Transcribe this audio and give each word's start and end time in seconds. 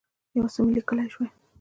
یو 0.37 0.45
څه 0.53 0.59
مي 0.65 0.71
لیکلای 0.77 1.07
شوای. 1.13 1.29